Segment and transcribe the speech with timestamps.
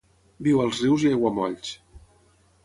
[0.47, 1.75] Viu als rius i aiguamolls.